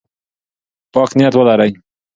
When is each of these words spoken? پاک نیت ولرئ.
پاک 0.93 1.09
نیت 1.17 1.33
ولرئ. 1.37 1.71